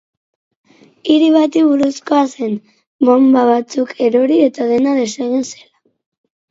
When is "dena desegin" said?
4.75-5.51